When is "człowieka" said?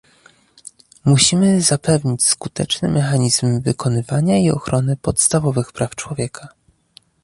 5.95-6.47